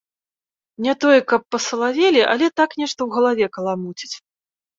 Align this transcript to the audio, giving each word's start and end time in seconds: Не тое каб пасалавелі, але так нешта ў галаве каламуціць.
Не 0.85 0.93
тое 1.03 1.19
каб 1.31 1.41
пасалавелі, 1.55 2.21
але 2.31 2.45
так 2.61 2.69
нешта 2.81 2.99
ў 3.03 3.09
галаве 3.19 3.45
каламуціць. 3.61 4.13